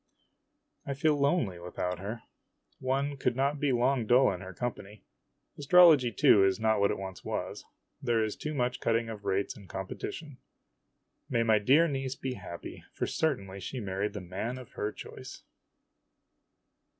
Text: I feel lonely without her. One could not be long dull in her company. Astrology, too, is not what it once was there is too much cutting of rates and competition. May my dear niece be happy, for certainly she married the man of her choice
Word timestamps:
I 0.83 0.95
feel 0.95 1.15
lonely 1.15 1.59
without 1.59 1.99
her. 1.99 2.23
One 2.79 3.17
could 3.17 3.35
not 3.35 3.59
be 3.59 3.71
long 3.71 4.07
dull 4.07 4.31
in 4.33 4.41
her 4.41 4.51
company. 4.51 5.03
Astrology, 5.59 6.11
too, 6.11 6.43
is 6.43 6.59
not 6.59 6.79
what 6.79 6.89
it 6.89 6.97
once 6.97 7.23
was 7.23 7.65
there 8.01 8.23
is 8.23 8.35
too 8.35 8.55
much 8.55 8.79
cutting 8.79 9.09
of 9.09 9.25
rates 9.25 9.55
and 9.55 9.69
competition. 9.69 10.39
May 11.29 11.43
my 11.43 11.59
dear 11.59 11.87
niece 11.87 12.15
be 12.15 12.33
happy, 12.33 12.83
for 12.95 13.05
certainly 13.05 13.59
she 13.59 13.79
married 13.79 14.13
the 14.13 14.21
man 14.21 14.57
of 14.57 14.71
her 14.71 14.91
choice 14.91 15.43